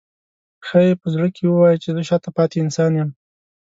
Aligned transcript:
ښایي 0.67 0.93
په 1.01 1.07
زړه 1.13 1.27
کې 1.35 1.43
ووایي 1.47 1.77
چې 1.83 1.89
زه 1.95 2.01
شاته 2.09 2.29
پاتې 2.37 2.57
انسان 2.65 2.91
یم. 2.99 3.09